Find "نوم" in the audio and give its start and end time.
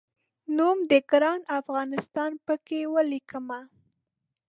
0.57-0.77